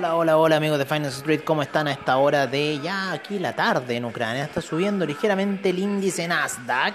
[0.00, 3.38] Hola, hola, hola amigos de Finance Street, ¿cómo están a esta hora de ya aquí
[3.38, 4.44] la tarde en Ucrania?
[4.44, 6.94] Está subiendo ligeramente el índice Nasdaq.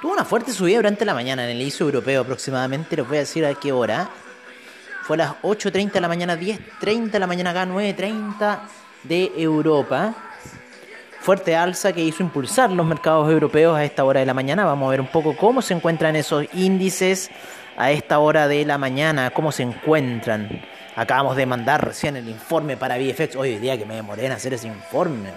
[0.00, 3.20] Tuvo una fuerte subida durante la mañana en el índice europeo aproximadamente, les voy a
[3.20, 4.08] decir a qué hora.
[5.02, 8.60] Fue a las 8.30 de la mañana, 10.30 de la mañana acá, 9.30
[9.02, 10.14] de Europa.
[11.20, 14.64] Fuerte alza que hizo impulsar los mercados europeos a esta hora de la mañana.
[14.64, 17.30] Vamos a ver un poco cómo se encuentran esos índices
[17.76, 20.62] a esta hora de la mañana, cómo se encuentran.
[20.96, 23.36] Acabamos de mandar recién el informe para VFX.
[23.36, 25.30] Hoy día que me demoré en hacer ese informe.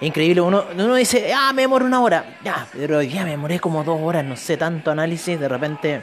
[0.00, 2.38] Increíble, uno, uno dice, ah, me demoré una hora.
[2.42, 5.38] Ya, pero ya me demoré como dos horas, no sé, tanto análisis.
[5.38, 6.02] De repente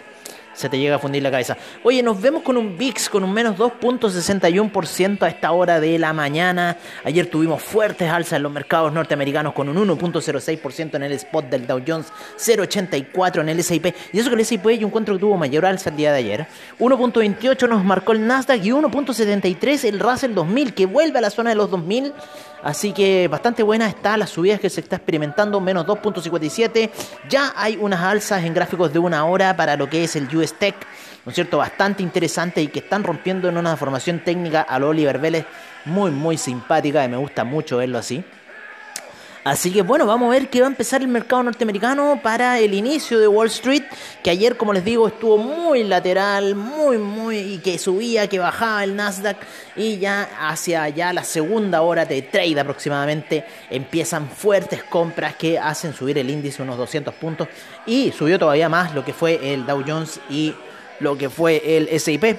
[0.55, 1.57] se te llega a fundir la cabeza.
[1.83, 6.13] Oye, nos vemos con un VIX con un menos 2.61% a esta hora de la
[6.13, 6.77] mañana.
[7.03, 11.67] Ayer tuvimos fuertes alzas en los mercados norteamericanos con un 1.06% en el spot del
[11.67, 13.93] Dow Jones, 0.84 en el S&P.
[14.13, 16.47] Y eso que el S&P yo encuentro que tuvo mayor alza el día de ayer.
[16.79, 21.49] 1.28 nos marcó el Nasdaq y 1.73 el Russell 2000 que vuelve a la zona
[21.51, 22.13] de los 2000
[22.65, 26.89] Así que bastante buena está las subidas que se está experimentando, menos 2.57.
[27.29, 30.57] Ya hay unas alzas en gráficos de una hora para lo que es el US
[30.57, 30.75] Tech,
[31.25, 31.59] ¿no es cierto?
[31.59, 35.45] Bastante interesante y que están rompiendo en una formación técnica al Oliver Vélez
[35.85, 38.23] muy, muy simpática y me gusta mucho verlo así.
[39.45, 42.73] Así que bueno, vamos a ver qué va a empezar el mercado norteamericano para el
[42.73, 43.83] inicio de Wall Street,
[44.23, 48.83] que ayer, como les digo, estuvo muy lateral, muy, muy, y que subía, que bajaba
[48.83, 49.37] el Nasdaq,
[49.75, 55.93] y ya hacia ya la segunda hora de trade aproximadamente empiezan fuertes compras que hacen
[55.93, 57.47] subir el índice unos 200 puntos,
[57.85, 60.55] y subió todavía más lo que fue el Dow Jones y
[60.99, 62.35] lo que fue el S&P.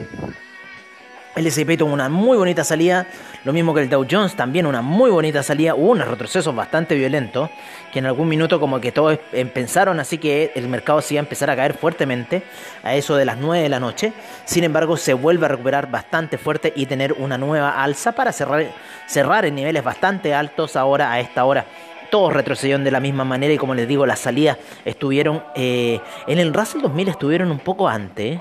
[1.37, 3.07] El S&P tuvo una muy bonita salida,
[3.45, 5.75] lo mismo que el Dow Jones, también una muy bonita salida.
[5.75, 7.51] Hubo unos retrocesos bastante violentos,
[7.93, 9.19] que en algún minuto como que todos
[9.53, 12.43] pensaron así que el mercado se iba a empezar a caer fuertemente
[12.83, 14.15] a eso de las 9 de la noche.
[14.47, 18.69] Sin embargo, se vuelve a recuperar bastante fuerte y tener una nueva alza para cerrar,
[19.07, 21.67] cerrar en niveles bastante altos ahora a esta hora
[22.09, 26.39] todos retrocedieron de la misma manera y como les digo, las salidas estuvieron eh, en
[26.39, 28.41] el Russell 2000 estuvieron un poco antes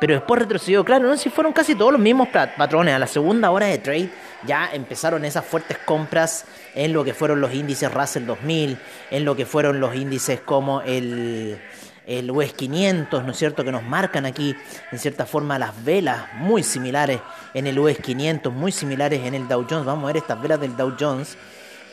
[0.00, 2.94] pero después retrocedió, claro, no sé si fueron casi todos los mismos patrones.
[2.94, 4.10] A la segunda hora de trade
[4.46, 8.78] ya empezaron esas fuertes compras en lo que fueron los índices Russell 2000,
[9.10, 11.60] en lo que fueron los índices como el,
[12.06, 13.62] el US 500, ¿no es cierto?
[13.62, 14.56] Que nos marcan aquí,
[14.90, 17.20] en cierta forma, las velas muy similares
[17.52, 19.84] en el US 500, muy similares en el Dow Jones.
[19.84, 21.36] Vamos a ver estas velas del Dow Jones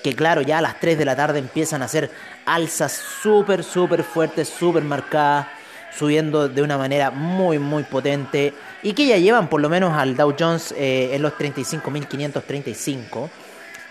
[0.02, 2.10] que claro, ya a las 3 de la tarde empiezan a hacer
[2.46, 5.48] alzas súper, súper fuertes, súper marcadas
[5.96, 8.54] subiendo de una manera muy muy potente
[8.84, 13.30] y que ya llevan por lo menos al Dow Jones eh, en los 35.535.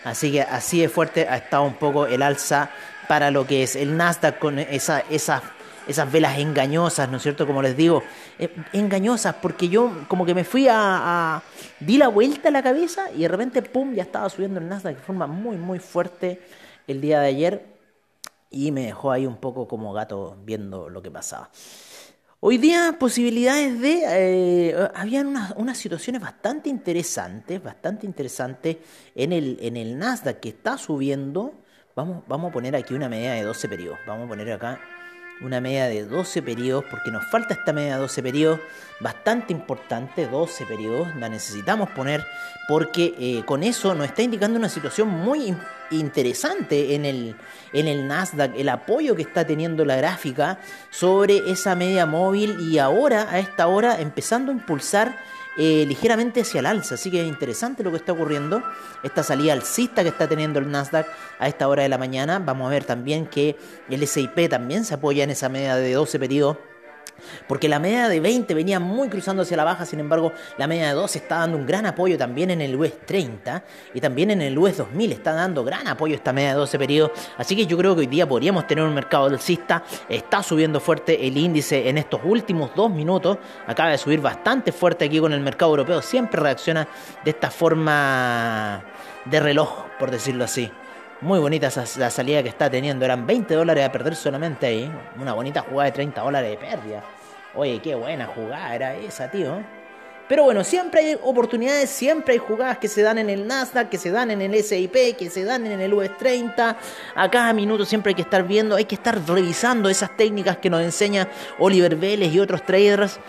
[0.05, 2.71] Así que así de fuerte ha estado un poco el alza
[3.09, 5.43] para lo que es el Nasdaq con esa, esas,
[5.89, 7.47] esas velas engañosas, ¿no es cierto?
[7.47, 8.03] Como les digo,
[8.39, 11.43] eh, engañosas porque yo como que me fui a, a,
[11.81, 14.97] di la vuelta a la cabeza y de repente, ¡pum!, ya estaba subiendo el Nasdaq
[14.97, 16.41] de forma muy muy fuerte
[16.87, 17.67] el día de ayer
[18.51, 21.51] y me dejó ahí un poco como gato viendo lo que pasaba.
[22.39, 24.03] Hoy día posibilidades de...
[24.05, 28.77] Eh, habían unas, unas, situaciones bastante interesantes, bastante interesantes
[29.15, 31.55] en el, en el Nasdaq que está subiendo.
[31.95, 33.99] Vamos, vamos a poner aquí una media de 12 periodos.
[34.07, 34.79] Vamos a poner acá
[35.41, 38.61] una media de 12 periodos, porque nos falta esta media de 12 periodos
[39.01, 42.27] bastante importante, 12 periodos, la necesitamos poner,
[42.69, 45.55] porque eh, con eso nos está indicando una situación muy
[45.91, 47.37] interesante en el,
[47.73, 50.59] en el Nasdaq, el apoyo que está teniendo la gráfica
[50.91, 55.19] sobre esa media móvil y ahora, a esta hora, empezando a impulsar
[55.59, 56.97] eh, ligeramente hacia el alza.
[56.97, 58.63] Así que es interesante lo que está ocurriendo.
[59.03, 61.07] Esta salida alcista que está teniendo el Nasdaq
[61.39, 62.39] a esta hora de la mañana.
[62.39, 63.57] Vamos a ver también que
[63.89, 66.57] el SIP también se apoya en esa media de 12 periodos
[67.47, 70.89] porque la media de 20 venía muy cruzando hacia la baja, sin embargo, la media
[70.89, 73.63] de 12 está dando un gran apoyo también en el US 30
[73.95, 77.13] y también en el US 2000 está dando gran apoyo esta media de 12 periodos.
[77.37, 79.83] Así que yo creo que hoy día podríamos tener un mercado alcista.
[80.09, 83.39] Está subiendo fuerte el índice en estos últimos dos minutos.
[83.67, 86.03] Acaba de subir bastante fuerte aquí con el mercado europeo.
[86.03, 86.87] Siempre reacciona
[87.25, 88.85] de esta forma
[89.25, 90.71] de reloj, por decirlo así.
[91.23, 93.05] Muy bonita la salida que está teniendo.
[93.05, 94.93] Eran 20 dólares a perder solamente ahí.
[95.19, 97.05] Una bonita jugada de 30 dólares de pérdida.
[97.55, 99.63] Oye, qué buena jugada era esa, tío.
[100.29, 103.97] Pero bueno, siempre hay oportunidades, siempre hay jugadas que se dan en el Nasdaq, que
[103.97, 106.77] se dan en el SIP, que se dan en el US 30.
[107.15, 110.69] A cada minuto siempre hay que estar viendo, hay que estar revisando esas técnicas que
[110.69, 111.29] nos enseña
[111.59, 113.21] Oliver Vélez y otros traders.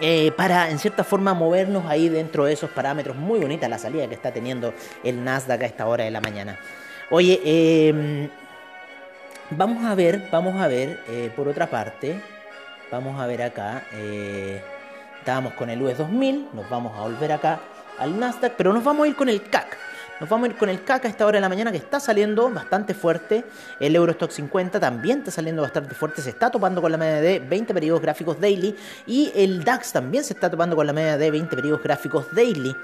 [0.00, 3.16] Eh, para en cierta forma movernos ahí dentro de esos parámetros.
[3.16, 6.58] Muy bonita la salida que está teniendo el Nasdaq a esta hora de la mañana.
[7.10, 8.30] Oye, em,
[9.50, 12.18] vamos a ver, vamos a ver, eh, por otra parte,
[12.90, 14.62] vamos a ver acá, eh,
[15.18, 17.60] estábamos con el US 2000, nos vamos a volver acá
[17.98, 19.76] al Nasdaq, pero nos vamos a ir con el CAC.
[20.20, 22.00] Nos vamos a ir con el CAC a esta hora de la mañana que está
[22.00, 23.44] saliendo bastante fuerte.
[23.80, 26.22] El Eurostock 50 también está saliendo bastante fuerte.
[26.22, 28.76] Se está topando con la media de 20 periodos gráficos daily.
[29.08, 32.74] Y el DAX también se está topando con la media de 20 periodos gráficos daily.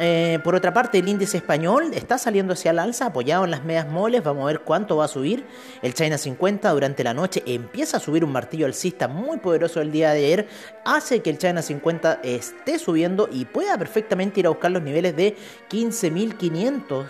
[0.00, 3.64] Eh, por otra parte, el índice español está saliendo hacia el alza, apoyado en las
[3.64, 4.22] medias moles.
[4.22, 5.44] Vamos a ver cuánto va a subir.
[5.82, 9.90] El China 50 durante la noche empieza a subir un martillo alcista muy poderoso el
[9.90, 10.48] día de ayer.
[10.84, 15.16] Hace que el China 50 esté subiendo y pueda perfectamente ir a buscar los niveles
[15.16, 15.36] de
[15.68, 17.06] 15.500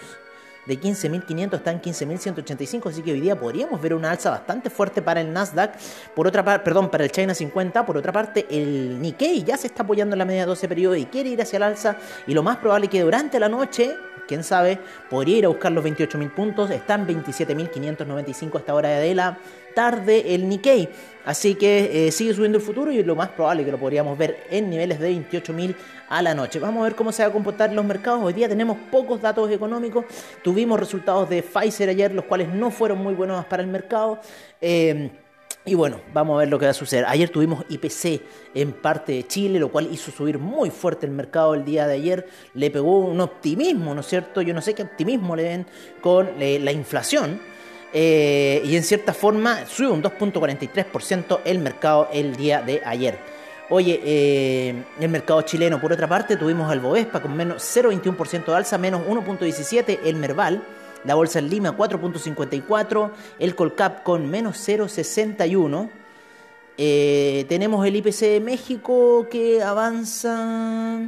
[0.68, 5.00] de 15.500 está en 15.185, así que hoy día podríamos ver una alza bastante fuerte
[5.00, 5.74] para el Nasdaq,
[6.14, 9.68] por otra parte, perdón, para el China 50, por otra parte el Nikkei ya se
[9.68, 12.34] está apoyando en la media de 12 periodos y quiere ir hacia el alza y
[12.34, 13.96] lo más probable es que durante la noche
[14.28, 14.78] quién sabe,
[15.10, 19.38] podría ir a buscar los 28.000 puntos, están 27.595 a esta hora de la
[19.74, 20.88] tarde el Nikkei,
[21.24, 24.44] así que eh, sigue subiendo el futuro y lo más probable que lo podríamos ver
[24.50, 25.74] en niveles de 28.000
[26.08, 26.58] a la noche.
[26.58, 29.50] Vamos a ver cómo se va a comportar los mercados, hoy día tenemos pocos datos
[29.50, 30.04] económicos,
[30.42, 34.20] tuvimos resultados de Pfizer ayer, los cuales no fueron muy buenos para el mercado.
[34.60, 35.10] Eh,
[35.64, 37.04] y bueno, vamos a ver lo que va a suceder.
[37.06, 38.22] Ayer tuvimos IPC
[38.54, 41.94] en parte de Chile, lo cual hizo subir muy fuerte el mercado el día de
[41.94, 42.28] ayer.
[42.54, 44.40] Le pegó un optimismo, ¿no es cierto?
[44.40, 45.66] Yo no sé qué optimismo le ven
[46.00, 47.40] con eh, la inflación.
[47.92, 53.18] Eh, y en cierta forma sube un 2.43% el mercado el día de ayer.
[53.70, 58.54] Oye, eh, el mercado chileno, por otra parte, tuvimos al Bovespa con menos 0,21% de
[58.54, 60.62] alza, menos 1.17% el Merval
[61.04, 65.90] la bolsa en Lima 4.54, el Colcap con menos 0.61.
[66.76, 71.00] Eh, tenemos el IPC de México que avanza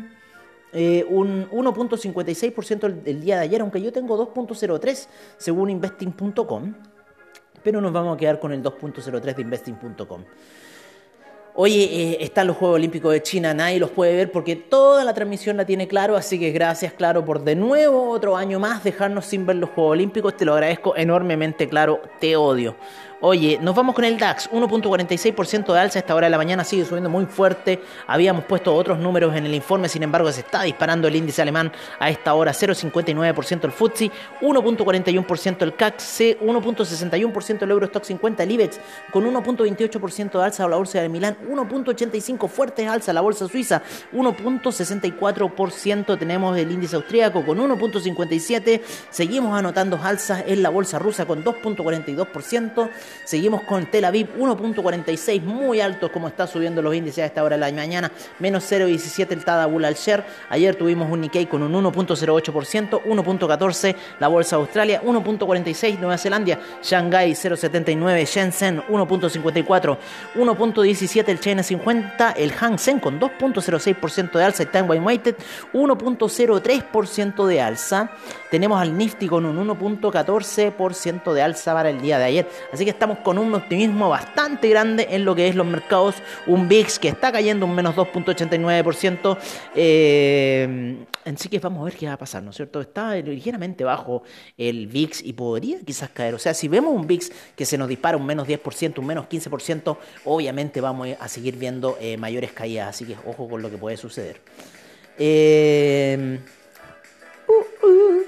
[0.72, 5.06] eh, un 1.56% el, el, día de ayer, aunque yo tengo 2.03
[5.36, 6.74] según investing.com.
[7.62, 10.24] Pero nos vamos a quedar con el 2.03 de investing.com.
[11.62, 15.12] Oye, eh, están los Juegos Olímpicos de China, nadie los puede ver porque toda la
[15.12, 19.26] transmisión la tiene Claro, así que gracias Claro por de nuevo otro año más dejarnos
[19.26, 22.76] sin ver los Juegos Olímpicos, te lo agradezco enormemente Claro, te odio.
[23.22, 26.64] Oye, nos vamos con el DAX, 1.46% de alza a esta hora de la mañana,
[26.64, 27.82] sigue subiendo muy fuerte.
[28.06, 31.70] Habíamos puesto otros números en el informe, sin embargo se está disparando el índice alemán
[31.98, 38.80] a esta hora, 0.59% el FTSE, 1.41% el CAC, 1.61% el Eurostock 50, el IBEX
[39.12, 43.46] con 1.28% de alza a la bolsa de Milán, 1.85 fuertes alza a la bolsa
[43.48, 43.82] suiza,
[44.14, 48.80] 1.64% tenemos el índice austríaco con 1.57,
[49.10, 52.88] seguimos anotando alzas en la bolsa rusa con 2.42%,
[53.24, 57.56] Seguimos con Tel Aviv 1.46, muy alto como está subiendo los índices a esta hora
[57.56, 58.10] de la mañana.
[58.38, 60.24] Menos 0.17 el Tadabul al share.
[60.48, 67.32] Ayer tuvimos un Nikkei con un 1.08%, 1.14 la bolsa Australia, 1.46 Nueva Zelanda, Shanghai
[67.32, 69.98] 0.79, Shenzhen 1.54,
[70.34, 75.36] 1.17 el China 50, el Hang Seng con 2.06% de alza, el Taiwan Weighted
[75.72, 78.10] 1.03% de alza.
[78.50, 82.48] Tenemos al Nifty con un 1.14% de alza para el día de ayer.
[82.72, 86.16] Así que estamos con un optimismo bastante grande en lo que es los mercados.
[86.46, 89.38] Un VIX que está cayendo un menos 2.89%.
[89.74, 92.78] Eh, así que vamos a ver qué va a pasar, ¿no es cierto?
[92.82, 94.22] Está ligeramente bajo
[94.58, 96.34] el VIX y podría quizás caer.
[96.34, 99.24] O sea, si vemos un VIX que se nos dispara un menos 10%, un menos
[99.30, 102.90] 15%, obviamente vamos a seguir viendo eh, mayores caídas.
[102.90, 104.42] Así que ojo con lo que puede suceder.
[105.16, 106.38] Eh,
[107.48, 108.22] uh, uh.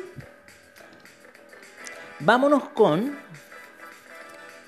[2.20, 3.18] Vámonos con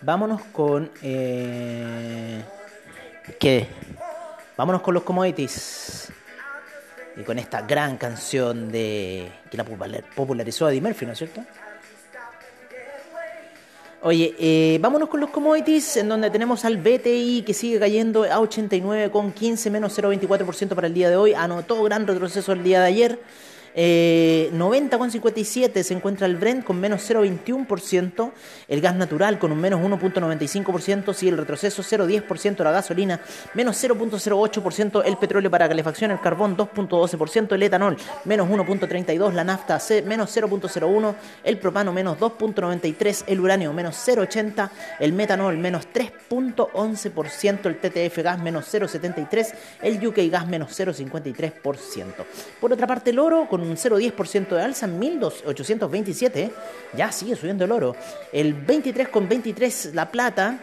[0.05, 0.91] Vámonos con.
[1.03, 2.43] Eh,
[3.41, 3.67] ¿Qué?
[4.55, 6.13] Vámonos con los commodities.
[7.17, 9.33] Y con esta gran canción de.
[9.51, 9.65] que la
[10.15, 11.43] popularizó Eddie Murphy, ¿no es cierto?
[14.03, 18.39] Oye, eh, vámonos con los commodities, en donde tenemos al BTI que sigue cayendo a
[18.41, 21.33] 89,15 menos 0,24% para el día de hoy.
[21.33, 23.19] Anotó gran retroceso el día de ayer.
[23.77, 28.31] Eh, 90,57 se encuentra el Brent con menos 0,21%,
[28.69, 33.21] el gas natural con un menos 1,95%, sigue el retroceso 0,10%, la gasolina
[33.55, 39.81] menos 0,08%, el petróleo para calefacción, el carbón 2,12%, el etanol menos 1,32%, la nafta
[40.05, 47.77] menos 0,01%, el propano menos 2,93%, el uranio menos 0,80%, el metanol menos 3,11%, el
[47.79, 52.05] TTF gas menos 0,73%, el UK gas menos 0,53%.
[52.61, 56.51] Por otra parte, el oro con un 0,10% de alza en 1827.
[56.97, 57.97] Ya sigue subiendo el oro.
[58.33, 60.59] El 23,23 la plata.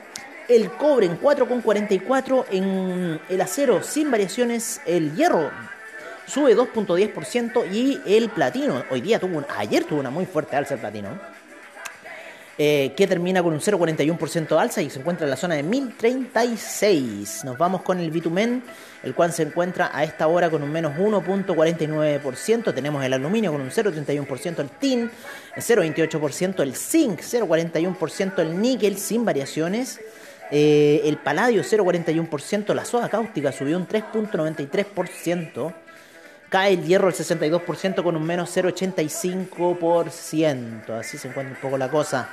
[0.47, 2.45] El cobre en 4,44.
[2.51, 4.81] En el acero sin variaciones.
[4.85, 5.51] El hierro
[6.27, 10.79] sube 2.10% y el platino hoy día tuvo ayer tuvo una muy fuerte alza el
[10.79, 11.09] platino
[12.57, 17.43] eh, que termina con un 0,41% alza y se encuentra en la zona de 1036.
[17.45, 18.61] Nos vamos con el bitumen,
[19.03, 22.73] el cual se encuentra a esta hora con un menos 1,49%.
[22.73, 25.09] Tenemos el aluminio con un 0,31%, el tin,
[25.55, 29.99] el 0,28%, el zinc, 0,41%, el níquel sin variaciones.
[30.51, 35.73] Eh, el paladio 0,41%, la soda cáustica subió un 3,93%.
[36.51, 40.99] Cae el hierro el 62% con un menos 0,85%.
[40.99, 42.27] Así se encuentra un poco la cosa.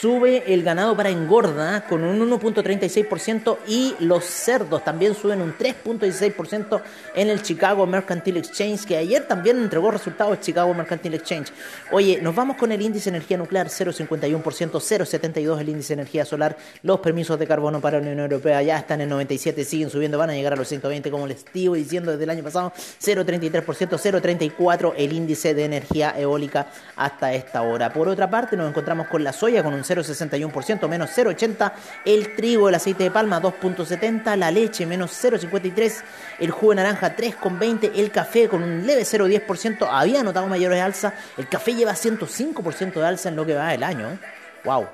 [0.00, 6.80] Sube el ganado para engorda con un 1.36% y los cerdos también suben un 3.16%
[7.14, 11.52] en el Chicago Mercantile Exchange, que ayer también entregó resultados Chicago Mercantile Exchange.
[11.92, 16.24] Oye, nos vamos con el índice de energía nuclear 0.51%, 0.72% el índice de energía
[16.24, 16.56] solar.
[16.82, 20.30] Los permisos de carbono para la Unión Europea ya están en 97, siguen subiendo, van
[20.30, 22.72] a llegar a los 120 como les estuve diciendo desde el año pasado.
[23.02, 23.62] 0.33%,
[23.98, 27.92] 0.34% el índice de energía eólica hasta esta hora.
[27.92, 31.72] Por otra parte, nos encontramos con la soya con un 0,61%, menos 0,80%,
[32.04, 36.02] el trigo, el aceite de palma 2,70%, la leche menos 0,53%,
[36.38, 41.14] el jugo de naranja 3,20%, el café con un leve 0,10%, había notado mayores alzas,
[41.36, 44.18] el café lleva 105% de alza en lo que va del año,
[44.64, 44.86] wow.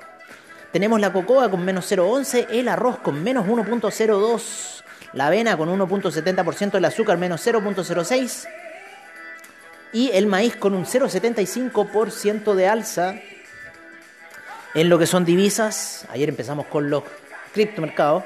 [0.71, 6.75] Tenemos la cocoa con menos 0,11%, el arroz con menos 1,02%, la avena con 1,70%,
[6.75, 8.47] el azúcar menos 0,06%,
[9.93, 13.15] y el maíz con un 0,75% de alza
[14.73, 17.03] en lo que son divisas, ayer empezamos con los
[17.53, 18.23] criptomercados.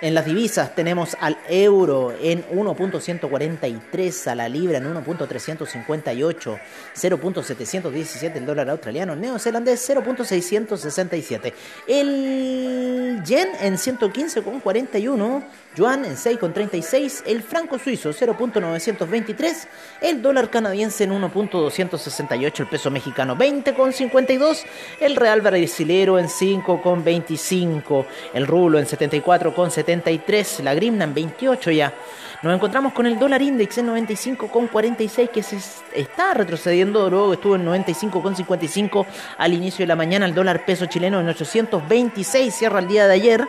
[0.00, 6.60] En las divisas tenemos al euro en 1.143, a la libra en 1.358,
[6.94, 11.52] 0.717 el dólar australiano, el neozelandés 0.667,
[11.88, 19.66] el yen en 115,41, yuan en 6,36, el franco suizo 0.923,
[20.00, 24.62] el dólar canadiense en 1.268, el peso mexicano 20,52,
[25.00, 31.94] el real brasilero en 5,25, el rublo en 74,70 73, la grimna en 28 ya.
[32.42, 35.58] Nos encontramos con el dólar index en 95,46 que se
[35.94, 39.06] está retrocediendo, luego estuvo en 95,55
[39.38, 43.14] al inicio de la mañana, el dólar peso chileno en 826, cierra el día de
[43.14, 43.48] ayer.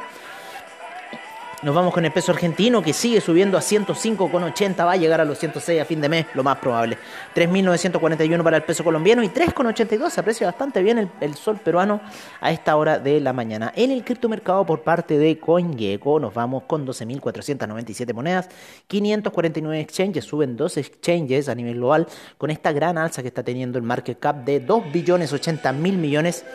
[1.61, 5.25] Nos vamos con el peso argentino que sigue subiendo a 105,80, va a llegar a
[5.25, 6.97] los 106 a fin de mes, lo más probable.
[7.35, 11.99] 3.941 para el peso colombiano y 3,82, se aprecia bastante bien el, sol peruano
[12.39, 13.73] a esta hora de la mañana.
[13.75, 18.47] En el criptomercado por parte de CoinGecko nos vamos con 12.497 monedas,
[18.87, 23.77] 549 exchanges, suben dos exchanges a nivel global con esta gran alza que está teniendo
[23.77, 26.45] el market cap de 2 billones 80 mil millones,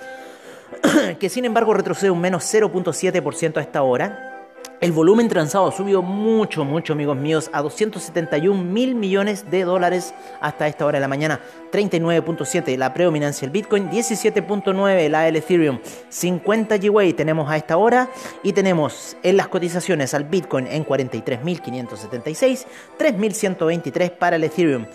[1.21, 4.34] que sin embargo retrocede un menos 0.7% a esta hora
[4.81, 10.67] el volumen transado subió mucho, mucho, amigos míos, a 271 mil millones de dólares hasta
[10.67, 11.41] esta hora de la mañana.
[11.73, 18.11] 39.7 la predominancia del Bitcoin, 17.9 la del Ethereum, 50 GWay tenemos a esta hora
[18.43, 22.67] y tenemos en las cotizaciones al Bitcoin en 43.576,
[22.99, 24.87] 3.123 para el Ethereum.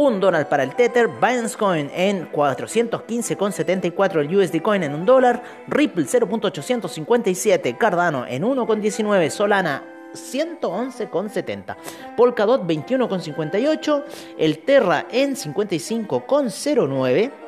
[0.00, 5.42] Un dólar para el Tether, Binance Coin en 415,74 el USD Coin en un dólar,
[5.66, 9.82] Ripple 0.857, Cardano en 1,19, Solana
[10.14, 11.76] 111,70.
[12.16, 14.04] Polkadot 21,58.
[14.38, 17.47] El Terra en 55,09.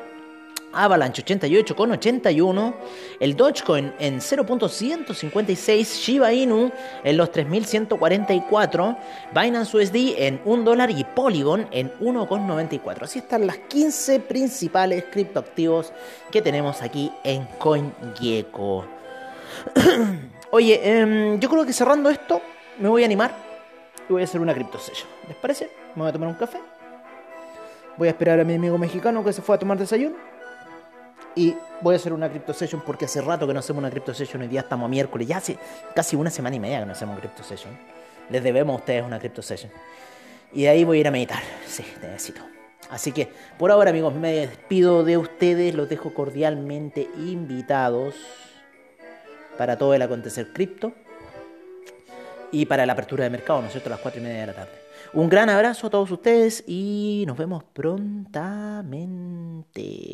[0.73, 2.73] Avalanche 88 con 81,
[3.19, 6.71] el Dogecoin en 0.156, Shiba Inu
[7.03, 8.97] en los 3144,
[9.33, 13.03] Binance USD en 1 dólar y Polygon en 1.94.
[13.03, 15.91] Así están las 15 principales criptoactivos
[16.31, 18.85] que tenemos aquí en CoinGecko.
[20.51, 22.41] Oye, em, yo creo que cerrando esto
[22.79, 23.35] me voy a animar
[24.09, 25.09] y voy a hacer una cripto session.
[25.27, 25.69] ¿Les parece?
[25.95, 26.59] Me voy a tomar un café.
[27.97, 30.15] Voy a esperar a mi amigo mexicano que se fue a tomar desayuno
[31.35, 34.13] y voy a hacer una crypto session porque hace rato que no hacemos una crypto
[34.13, 34.41] session.
[34.41, 35.27] Hoy día estamos a miércoles.
[35.27, 35.57] Ya hace
[35.95, 37.77] casi una semana y media que no hacemos crypto session.
[38.29, 39.71] Les debemos a ustedes una crypto session.
[40.53, 41.41] Y de ahí voy a ir a meditar.
[41.65, 42.41] Sí, necesito.
[42.89, 45.73] Así que por ahora, amigos, me despido de ustedes.
[45.73, 48.15] Los dejo cordialmente invitados
[49.57, 50.93] para todo el acontecer cripto
[52.51, 54.47] y para la apertura de mercado, ¿no es cierto?, a las 4 y media de
[54.47, 54.71] la tarde.
[55.13, 60.10] Un gran abrazo a todos ustedes y nos vemos prontamente.